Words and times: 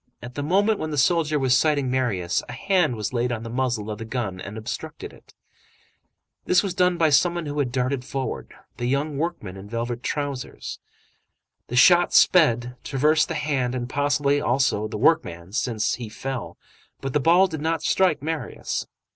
At 0.19 0.33
the 0.33 0.41
moment 0.41 0.79
when 0.79 0.89
the 0.89 0.97
soldier 0.97 1.37
was 1.37 1.55
sighting 1.55 1.91
Marius, 1.91 2.41
a 2.49 2.53
hand 2.53 2.95
was 2.95 3.13
laid 3.13 3.31
on 3.31 3.43
the 3.43 3.51
muzzle 3.51 3.91
of 3.91 3.99
the 3.99 4.03
gun 4.03 4.41
and 4.41 4.57
obstructed 4.57 5.13
it. 5.13 5.35
This 6.45 6.63
was 6.63 6.73
done 6.73 6.97
by 6.97 7.11
some 7.11 7.35
one 7.35 7.45
who 7.45 7.59
had 7.59 7.71
darted 7.71 8.03
forward,—the 8.03 8.87
young 8.87 9.19
workman 9.19 9.57
in 9.57 9.69
velvet 9.69 10.01
trousers. 10.01 10.79
The 11.67 11.75
shot 11.75 12.15
sped, 12.15 12.77
traversed 12.83 13.27
the 13.27 13.35
hand 13.35 13.75
and 13.75 13.87
possibly, 13.87 14.41
also, 14.41 14.87
the 14.87 14.97
workman, 14.97 15.51
since 15.53 15.93
he 15.93 16.09
fell, 16.09 16.57
but 16.99 17.13
the 17.13 17.19
ball 17.19 17.45
did 17.45 17.61
not 17.61 17.83
strike 17.83 18.23
Marius. 18.23 18.87